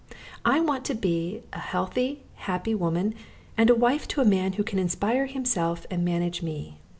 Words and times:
I 0.43 0.59
want 0.61 0.83
to 0.85 0.95
be 0.95 1.43
a 1.53 1.59
healthy, 1.59 2.23
happy 2.33 2.73
woman 2.73 3.13
and 3.55 3.69
a 3.69 3.75
wife 3.75 4.07
to 4.07 4.21
a 4.21 4.25
man 4.25 4.53
who 4.53 4.63
can 4.63 4.79
inspire 4.79 5.27
himself 5.27 5.85
and 5.91 6.03
manage 6.03 6.41
me. 6.41 6.79